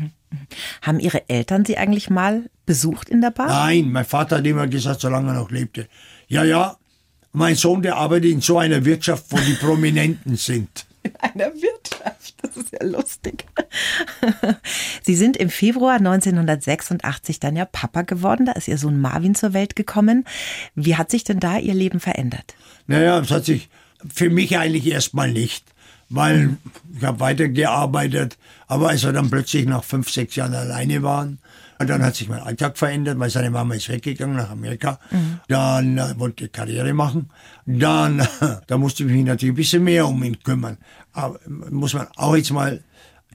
[0.83, 3.49] Haben Ihre Eltern Sie eigentlich mal besucht in der Bar?
[3.49, 5.89] Nein, mein Vater hat immer gesagt, solange er noch lebte.
[6.29, 6.77] Ja, ja,
[7.37, 10.87] mein Sohn, der arbeitet in so einer Wirtschaft, wo die Prominenten sind.
[11.03, 12.35] In einer Wirtschaft.
[12.41, 13.45] Das ist ja lustig.
[15.03, 18.47] Sie sind im Februar 1986 dann ja Papa geworden.
[18.47, 20.25] Da ist Ihr Sohn Marvin zur Welt gekommen.
[20.75, 22.55] Wie hat sich denn da Ihr Leben verändert?
[22.87, 23.69] Naja, es hat sich
[24.13, 25.67] für mich eigentlich erstmal nicht,
[26.09, 26.57] weil
[26.97, 31.39] ich habe weitergearbeitet, aber als wir dann plötzlich nach fünf, sechs Jahren alleine waren,
[31.79, 34.99] dann hat sich mein Alltag verändert, weil seine Mama ist weggegangen nach Amerika.
[35.49, 37.31] Dann äh, wollte ich Karriere machen.
[37.67, 38.27] Dann
[38.67, 40.79] da musste ich mich natürlich ein bisschen mehr um ihn kümmern.
[41.13, 42.83] Aber äh, muss man auch jetzt mal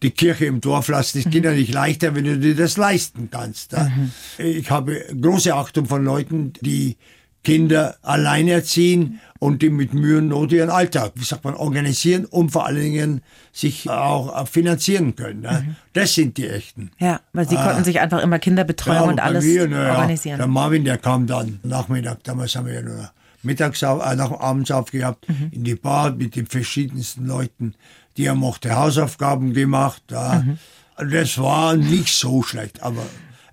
[0.02, 1.20] die Kirche im Dorf lassen.
[1.20, 3.74] Es geht ja nicht leichter, wenn du dir das leisten kannst.
[3.74, 3.92] ja.
[4.40, 6.98] Ich habe große Achtung von Leuten, die
[7.44, 12.26] Kinder alleine erziehen und die mit Mühe und Not ihren Alltag, wie sagt man, organisieren
[12.26, 15.42] und vor allen Dingen sich auch finanzieren können.
[15.42, 15.76] Ne?
[15.94, 16.92] Das sind die Echten.
[17.00, 20.38] Ja, weil Sie konnten sich einfach immer Kinderbetreuung und bei alles mir, ja, organisieren.
[20.38, 24.32] Der Marvin, der kam dann Nachmittag, damals haben wir ja nur mittags, auf, äh, nach
[24.40, 25.50] abends aufgehabt, Mhm.
[25.52, 27.74] in die Bar mit den verschiedensten Leuten,
[28.18, 30.04] die er mochte, Hausaufgaben gemacht.
[30.12, 30.44] Ja.
[30.46, 30.60] Mhm.
[31.10, 33.02] Das war nicht so schlecht, aber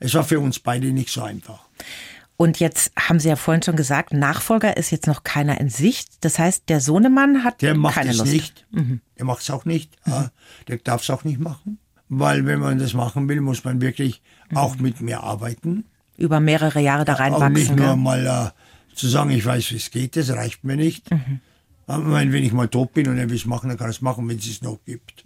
[0.01, 1.61] es war für uns beide nicht so einfach.
[2.41, 6.25] Und jetzt haben Sie ja vorhin schon gesagt, Nachfolger ist jetzt noch keiner in Sicht.
[6.25, 8.29] Das heißt, der Sohnemann hat Der macht keine es Lust.
[8.31, 8.33] Mhm.
[8.33, 8.65] nicht.
[9.19, 9.97] Der macht es auch nicht.
[10.07, 10.31] Ja.
[10.69, 11.79] Der darf es auch nicht machen.
[12.09, 14.23] weil wenn man das machen will, muss man wirklich
[14.55, 15.85] auch mit mir arbeiten.
[16.17, 17.53] Über mehrere Jahre da Auch reinwachsen.
[17.55, 21.07] nicht nur mal äh, zu sagen, ich weiß, wie es geht, das reicht mir nicht.
[21.89, 23.89] Aber ich meine, wenn ich mal tot bin und er will es machen, dann kann
[23.89, 25.25] er es machen, wenn es es noch gibt.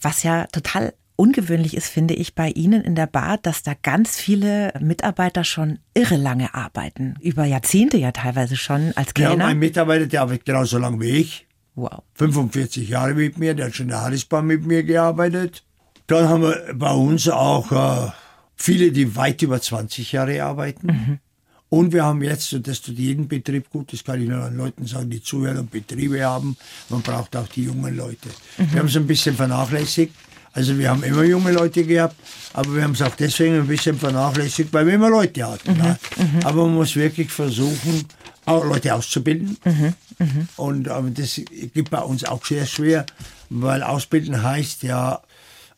[0.00, 4.16] Was ja total ungewöhnlich ist, finde ich, bei Ihnen in der Bar, dass da ganz
[4.16, 7.16] viele Mitarbeiter schon irre lange arbeiten.
[7.20, 9.46] Über Jahrzehnte ja teilweise schon als Kellner.
[9.46, 11.46] einen Mitarbeiter, der arbeitet genauso lange wie ich.
[11.76, 12.02] Wow.
[12.14, 15.64] 45 Jahre mit mir, der hat schon in der Harrisbar mit mir gearbeitet.
[16.06, 18.12] Dann haben wir bei uns auch äh,
[18.56, 21.20] viele, die weit über 20 Jahre arbeiten.
[21.70, 24.56] Und wir haben jetzt, und das tut jeden Betrieb gut, das kann ich nur an
[24.56, 26.56] Leuten sagen, die zuhören und Betriebe haben,
[26.88, 28.28] man braucht auch die jungen Leute.
[28.58, 30.14] Wir haben es ein bisschen vernachlässigt.
[30.54, 32.14] Also wir haben immer junge Leute gehabt,
[32.52, 35.76] aber wir haben es auch deswegen ein bisschen vernachlässigt, weil wir immer Leute hatten.
[35.76, 35.98] ja.
[36.44, 38.06] Aber man muss wirklich versuchen,
[38.46, 39.56] auch Leute auszubilden.
[40.56, 41.40] Und aber das
[41.74, 43.04] gibt bei uns auch sehr schwer,
[43.50, 45.20] weil Ausbilden heißt ja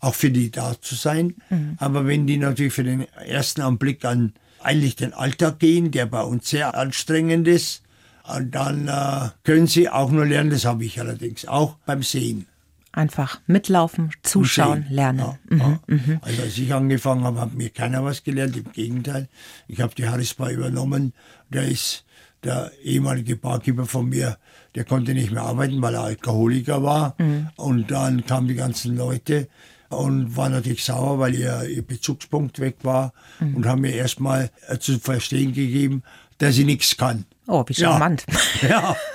[0.00, 1.34] auch für die da zu sein.
[1.78, 6.22] Aber wenn die natürlich für den ersten Anblick an eigentlich den Alltag gehen, der bei
[6.22, 7.82] uns sehr anstrengend ist,
[8.28, 12.46] und dann äh, können sie auch nur lernen, das habe ich allerdings auch beim Sehen.
[12.96, 15.18] Einfach mitlaufen, zuschauen, lernen.
[15.20, 15.80] Ja, ja.
[16.22, 18.56] Also als ich angefangen habe, hat mir keiner was gelernt.
[18.56, 19.28] Im Gegenteil,
[19.68, 21.12] ich habe die Harrisbar übernommen.
[21.50, 22.04] Der ist
[22.42, 24.38] der ehemalige Barkeeper von mir,
[24.74, 27.16] der konnte nicht mehr arbeiten, weil er Alkoholiker war.
[27.56, 29.48] Und dann kamen die ganzen Leute
[29.90, 34.78] und waren natürlich sauer, weil ihr, ihr Bezugspunkt weg war und haben mir erstmal äh,
[34.78, 36.02] zu verstehen gegeben,
[36.38, 37.26] dass sie nichts kann.
[37.46, 37.90] Oh, wie Ja.
[37.90, 38.24] charmant.
[38.66, 38.96] Ja.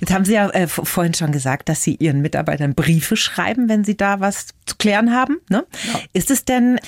[0.00, 3.84] Jetzt haben Sie ja äh, vorhin schon gesagt, dass Sie Ihren Mitarbeitern Briefe schreiben, wenn
[3.84, 5.38] Sie da was zu klären haben.
[5.50, 5.64] Ne?
[6.12, 6.78] Ist es denn,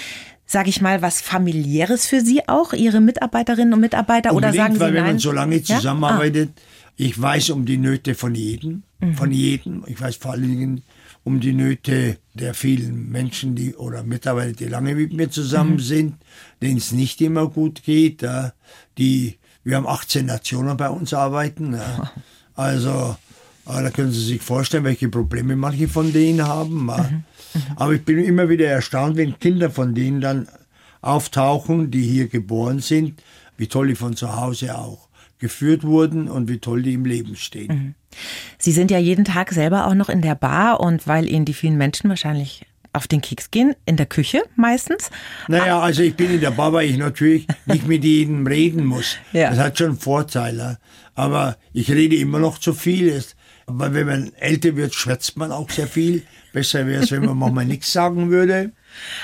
[0.47, 4.31] sage ich mal, was familiäres für Sie auch, Ihre Mitarbeiterinnen und Mitarbeiter?
[4.33, 5.13] Oder Unbedingt, sagen Sie weil wenn nein?
[5.15, 5.63] man so lange Ja?
[5.63, 5.77] Ah.
[5.79, 6.51] zusammenarbeitet,
[6.97, 9.15] ich weiß um die Nöte von jedem, Mhm.
[9.15, 9.85] von jedem.
[9.89, 10.83] Ich weiß vor allen Dingen
[11.25, 15.31] um die Nöte der vielen Menschen, die oder Mitarbeiter, die lange mit mir Mhm.
[15.33, 16.15] zusammen sind,
[16.63, 18.23] denen es nicht immer gut geht.
[18.23, 18.53] Ja.
[18.99, 21.73] Die, wir haben 18 Nationen bei uns arbeiten.
[21.75, 22.13] Ja.
[22.55, 23.17] Also
[23.67, 26.89] äh, da können Sie sich vorstellen, welche Probleme manche von denen haben.
[26.89, 27.03] Ja.
[27.03, 27.25] Mhm.
[27.77, 30.49] Aber ich bin immer wieder erstaunt, wenn Kinder von denen dann
[31.01, 33.23] auftauchen, die hier geboren sind,
[33.57, 37.37] wie toll die von zu Hause auch geführt wurden und wie toll die im Leben
[37.37, 37.95] stehen.
[38.59, 41.53] Sie sind ja jeden Tag selber auch noch in der Bar und weil Ihnen die
[41.53, 42.65] vielen Menschen wahrscheinlich
[42.95, 45.11] auf den Keks gehen, in der Küche meistens.
[45.49, 49.17] Naja, also ich bin in der Bar, weil ich natürlich nicht mit jedem reden muss.
[49.33, 49.51] Ja.
[49.51, 50.79] Das hat schon Vorteile.
[51.15, 53.23] Aber ich rede immer noch zu viel.
[53.67, 56.23] Aber wenn man älter wird, schwätzt man auch sehr viel.
[56.53, 58.73] Besser wäre es, wenn man manchmal nichts sagen würde.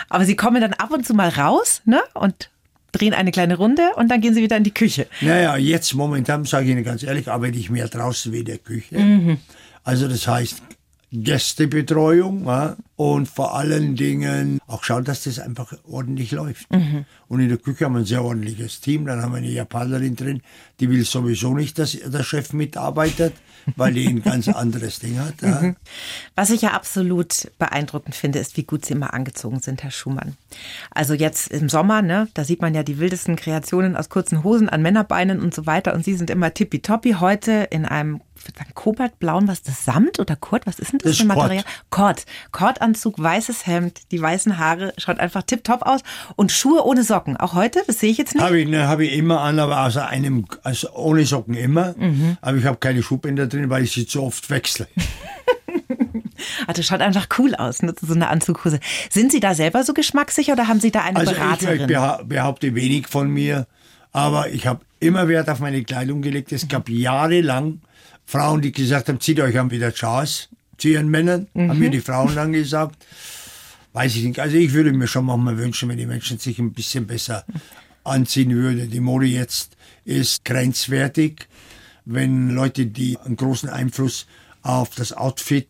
[0.08, 2.00] Aber Sie kommen dann ab und zu mal raus ne?
[2.14, 2.50] und
[2.92, 5.06] drehen eine kleine Runde und dann gehen Sie wieder in die Küche.
[5.20, 8.58] Naja, jetzt momentan, sage ich Ihnen ganz ehrlich, arbeite ich mehr draußen wie in der
[8.58, 9.38] Küche.
[9.84, 10.60] Also das heißt
[11.12, 16.68] Gästebetreuung ja, und vor allen Dingen auch schauen, dass das einfach ordentlich läuft.
[17.26, 19.06] Und in der Küche haben wir ein sehr ordentliches Team.
[19.06, 20.42] Dann haben wir eine Japanerin drin,
[20.78, 23.34] die will sowieso nicht, dass der Chef mitarbeitet,
[23.76, 25.42] weil die ein ganz anderes Ding hat.
[25.42, 25.74] Ja.
[26.36, 30.36] Was ich ja absolut beeindruckend finde, ist, wie gut Sie immer angezogen sind, Herr Schumann.
[30.90, 34.68] Also jetzt im Sommer, ne, da sieht man ja die wildesten Kreationen aus kurzen Hosen
[34.68, 35.94] an Männerbeinen und so weiter.
[35.94, 37.14] Und Sie sind immer tippitoppi.
[37.14, 39.84] Heute in einem ich würd sagen, kobaltblauen, was ist das?
[39.84, 40.66] Samt oder Kord?
[40.66, 41.28] Was ist denn das, Das für ein.
[41.28, 41.64] Material?
[41.90, 42.24] Kord.
[42.52, 46.00] Kordanzug, weißes Hemd, die weißen Haare, schaut einfach tipptopp aus.
[46.36, 47.36] Und Schuhe ohne Socken.
[47.36, 48.42] Auch heute, das sehe ich jetzt nicht.
[48.44, 51.94] Habe ich, ne, habe ich immer an, aber außer einem, also ohne Socken immer.
[52.40, 54.88] Aber ich habe keine Schuhbänder drin, weil ich sie zu oft wechsle.
[56.66, 57.94] Also das schaut einfach cool aus, ne?
[58.00, 58.80] so eine Anzughose.
[59.10, 61.80] Sind Sie da selber so geschmackssicher oder haben Sie da eine Also ich, Beraterin?
[61.82, 63.66] ich beha behaupte wenig von mir,
[64.12, 66.50] aber ich habe immer Wert auf meine Kleidung gelegt.
[66.52, 67.80] Es gab jahrelang
[68.30, 71.90] Frauen, die gesagt haben, zieht euch an wie der Charles zu ihren Männern, haben mir
[71.90, 73.04] die Frauen dann gesagt.
[73.92, 74.38] Weiß ich nicht.
[74.38, 77.44] Also ich würde mir schon manchmal wünschen, wenn die Menschen sich ein bisschen besser
[78.04, 78.88] anziehen würden.
[78.88, 81.48] Die Mode jetzt ist grenzwertig.
[82.04, 84.26] Wenn Leute, die einen großen Einfluss
[84.62, 85.66] auf das Outfit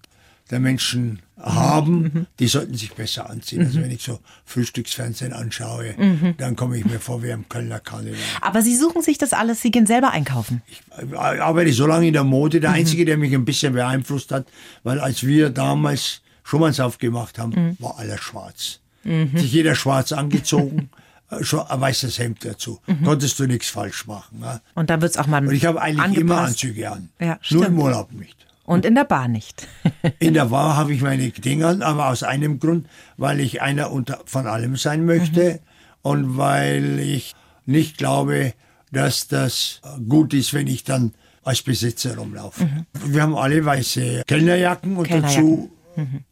[0.51, 3.65] der Menschen haben, die sollten sich besser anziehen.
[3.65, 5.95] Also wenn ich so Frühstücksfernsehen anschaue,
[6.39, 8.19] dann komme ich mir vor wie am Kölner Karneval.
[8.41, 10.63] Aber Sie suchen sich das alles, Sie gehen selber einkaufen.
[10.71, 10.83] Ich
[11.19, 12.61] arbeite so lange in der Mode.
[12.61, 14.47] Der Einzige, der mich ein bisschen beeinflusst hat,
[14.83, 18.81] weil als wir damals Schumanns aufgemacht haben, war alles schwarz.
[19.05, 20.91] Sich jeder schwarz angezogen,
[21.31, 22.81] äh, schon ein weißes Hemd dazu.
[23.03, 24.41] Konntest du nichts falsch machen.
[24.43, 24.61] Ja?
[24.75, 26.65] Und da wird es auch mal Und ich habe eigentlich immer angepasst.
[26.65, 27.09] Anzüge an.
[27.19, 27.79] Ja, Nur im.
[27.79, 28.37] Urlaub nicht.
[28.65, 29.67] Und in der Bar nicht.
[30.21, 33.91] In der Bar habe ich meine Dinge an, aber aus einem Grund, weil ich einer
[33.91, 35.61] unter, von allem sein möchte
[36.03, 37.35] und weil ich
[37.67, 38.55] nicht glaube,
[38.93, 42.69] dass das gut ist, wenn ich dann als Besitzer rumlaufe.
[43.05, 45.47] Wir haben alle weiße Kellnerjacken und Kellnerjacken.
[45.47, 45.71] dazu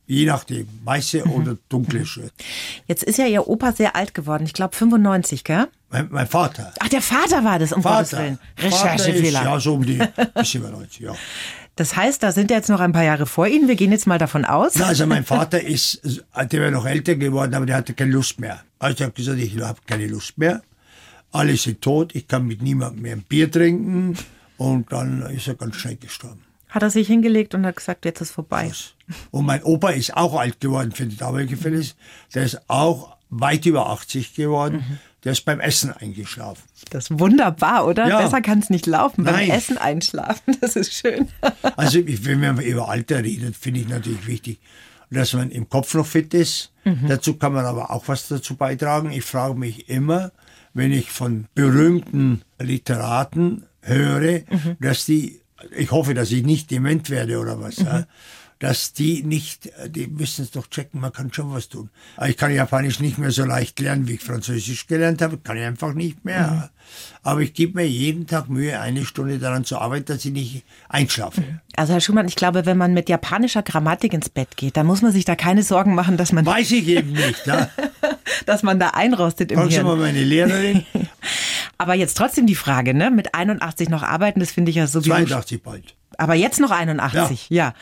[0.07, 2.33] Je nachdem, weiße oder dunkle Shirt.
[2.87, 4.45] Jetzt ist ja Ihr Opa sehr alt geworden.
[4.47, 5.67] Ich glaube 95, gell?
[5.91, 6.73] Mein, mein Vater.
[6.81, 8.23] Ach, der Vater war das, um Gottes Vater.
[8.23, 8.39] Willen.
[8.57, 9.43] Vater ist, Recherchefehler.
[9.45, 10.01] ja, so um die
[10.35, 11.15] bisschen über 90, ja.
[11.79, 13.69] Das heißt, da sind jetzt noch ein paar Jahre vor Ihnen.
[13.69, 14.75] Wir gehen jetzt mal davon aus.
[14.75, 16.01] Na, also mein Vater ist,
[16.35, 18.65] der wäre noch älter geworden, aber der hatte keine Lust mehr.
[18.81, 20.61] Also er hat gesagt, ich habe keine Lust mehr.
[21.31, 24.19] Alle sind tot, ich kann mit niemandem mehr ein Bier trinken.
[24.57, 26.43] Und dann ist er ganz schnell gestorben.
[26.69, 28.73] Hat er sich hingelegt und hat gesagt, jetzt ist vorbei.
[29.31, 31.87] Und mein Opa ist auch alt geworden für die damalige Fälle.
[32.35, 34.85] Der ist auch weit über 80 geworden.
[34.89, 34.99] Mhm.
[35.25, 36.63] Der ist beim Essen eingeschlafen.
[36.91, 38.07] Das ist wunderbar, oder?
[38.07, 38.21] Ja.
[38.21, 39.25] Besser kann es nicht laufen.
[39.25, 39.51] Beim Nein.
[39.51, 41.29] Essen einschlafen, das ist schön.
[41.77, 44.61] Also wenn man über Alter redet, finde ich natürlich wichtig,
[45.11, 46.73] dass man im Kopf noch fit ist.
[47.07, 49.11] Dazu kann man aber auch was dazu beitragen.
[49.11, 50.33] Ich frage mich immer,
[50.73, 54.41] wenn ich von berühmten Literaten höre,
[54.81, 55.41] dass die,
[55.77, 58.07] ich hoffe, dass ich nicht dement werde oder was, ja,
[58.59, 61.91] dass die nicht, die müssen es doch checken, man kann schon was tun.
[62.17, 65.57] Aber Ich kann Japanisch nicht mehr so leicht lernen, wie ich Französisch gelernt habe, kann
[65.57, 66.71] ich einfach nicht mehr.
[67.23, 70.65] Aber ich gebe mir jeden Tag Mühe, eine Stunde daran zu arbeiten, dass ich nicht
[70.89, 71.43] einschlafe.
[71.77, 75.03] Also Herr Schumann, ich glaube, wenn man mit japanischer Grammatik ins Bett geht, dann muss
[75.03, 77.47] man sich da keine Sorgen machen, dass man, Weiß ich eben nicht.
[77.47, 77.69] Ja?
[78.47, 80.01] dass man da einrostet im Fragen Sie mal Hirn.
[80.01, 80.87] meine Lehrerin,
[81.79, 83.11] Aber jetzt trotzdem die Frage, ne?
[83.11, 85.11] Mit 81 noch arbeiten, das finde ich ja sowieso.
[85.13, 85.95] 82 bald.
[86.17, 87.75] Aber jetzt noch 81, ja.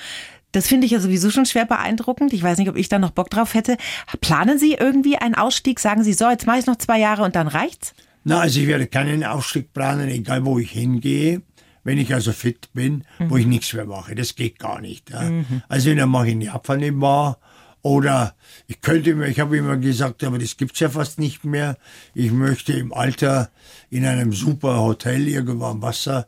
[0.56, 2.32] Das finde ich ja sowieso schon schwer beeindruckend.
[2.32, 3.76] Ich weiß nicht, ob ich da noch Bock drauf hätte.
[4.22, 5.78] Planen Sie irgendwie einen Ausstieg?
[5.78, 7.92] Sagen Sie, so, jetzt mache ich noch zwei Jahre und dann reicht's?
[8.24, 11.42] Na, also ich werde keinen Aufstieg planen, egal wo ich hingehe.
[11.84, 15.10] Wenn ich also fit bin, wo ich nichts mehr mache, das geht gar nicht.
[15.10, 15.30] Ja.
[15.68, 17.38] Also dann mache ich in Japan eine Bar
[17.82, 18.34] oder
[18.66, 21.76] ich könnte mir, ich habe immer gesagt, aber das gibt's ja fast nicht mehr.
[22.14, 23.50] Ich möchte im Alter
[23.90, 26.26] in einem super Hotel irgendwo am Wasser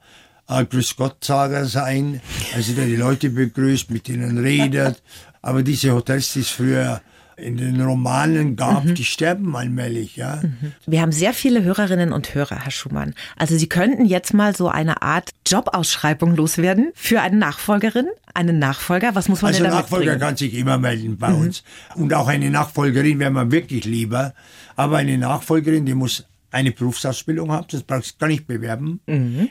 [0.48, 2.20] äh, Grüß Gott Sager sein,
[2.54, 5.02] also der die Leute begrüßt, mit denen redet.
[5.42, 7.00] Aber diese Hotels, die es früher
[7.37, 10.42] in den Romanen gab, die sterben allmählich, ja.
[10.87, 13.14] Wir haben sehr viele Hörerinnen und Hörer, Herr Schumann.
[13.37, 19.14] Also Sie könnten jetzt mal so eine Art Jobausschreibung loswerden für eine Nachfolgerin, einen Nachfolger.
[19.14, 20.20] Was muss man Also denn damit Nachfolger bringen?
[20.20, 21.62] kann sich immer melden bei uns.
[21.94, 24.34] Und auch eine Nachfolgerin wäre mir wirklich lieber.
[24.74, 29.00] Aber eine Nachfolgerin, die muss eine Berufsausbildung haben, das brauchst du gar nicht bewerben.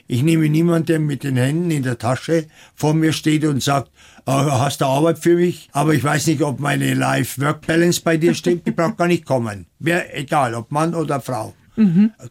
[0.07, 3.91] Ich nehme niemanden, der mit den Händen in der Tasche vor mir steht und sagt,
[4.25, 5.69] äh, hast du Arbeit für mich?
[5.73, 8.65] Aber ich weiß nicht, ob meine Life-Work-Balance bei dir stimmt.
[8.65, 9.67] Die braucht gar nicht kommen.
[9.79, 11.53] Wäre egal, ob Mann oder Frau.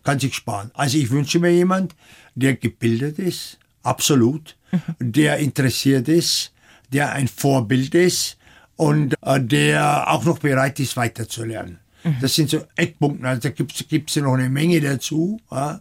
[0.03, 0.73] Kann sich sparen.
[0.75, 1.95] Also ich wünsche mir jemand,
[2.35, 4.57] der gebildet ist, absolut,
[4.99, 6.53] der interessiert ist,
[6.93, 8.39] der ein Vorbild ist
[8.75, 11.79] und äh, der auch noch bereit ist, weiterzulernen.
[12.21, 13.27] Das sind so Eckpunkte.
[13.27, 15.81] Also da gibt's gibt's ja noch eine Menge dazu, ja,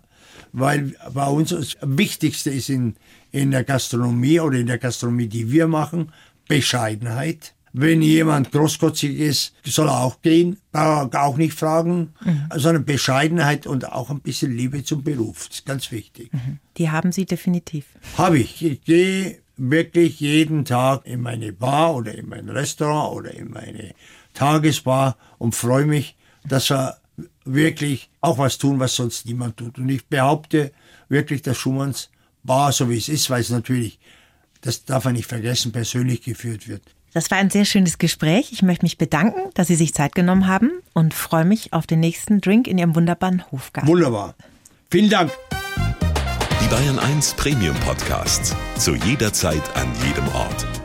[0.54, 2.96] weil bei uns das Wichtigste ist in,
[3.32, 6.12] in der Gastronomie oder in der Gastronomie, die wir machen,
[6.48, 7.54] Bescheidenheit.
[7.78, 12.14] Wenn jemand großkotzig ist, soll er auch gehen, auch nicht fragen,
[12.56, 15.50] sondern Bescheidenheit und auch ein bisschen Liebe zum Beruf.
[15.50, 16.32] Das ist ganz wichtig.
[16.78, 17.88] Die haben Sie definitiv.
[18.18, 18.64] Habe ich.
[18.64, 23.94] Ich gehe wirklich jeden Tag in meine Bar oder in mein Restaurant oder in meine
[24.36, 26.16] Tagesbar und freue mich,
[26.48, 26.98] dass wir
[27.46, 29.80] wirklich auch was tun, was sonst niemand tut.
[29.80, 30.72] Und ich behaupte
[31.10, 32.10] wirklich, dass Schumanns
[32.44, 34.00] Bar, so wie es ist, weil es natürlich,
[34.62, 36.84] das darf man nicht vergessen, persönlich geführt wird.
[37.14, 38.52] Das war ein sehr schönes Gespräch.
[38.52, 42.02] Ich möchte mich bedanken, dass Sie sich Zeit genommen haben und freue mich auf den
[42.02, 43.88] nächsten Drink in Ihrem wunderbaren Hofgarten.
[43.88, 44.36] Wunderbar.
[44.92, 45.32] Vielen Dank.
[46.62, 48.54] Die Bayern 1 Premium Podcasts.
[48.78, 50.85] Zu jeder Zeit, an jedem Ort.